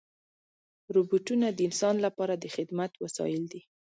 [0.95, 3.61] روبوټونه د انسان لپاره د خدمت وسایل دي.